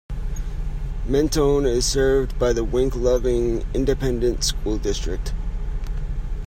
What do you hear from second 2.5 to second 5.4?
the Wink-Loving Independent School District.